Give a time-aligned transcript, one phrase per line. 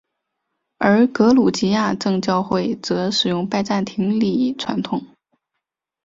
[0.79, 5.05] 而格鲁吉亚正教会则使用拜占庭礼传统。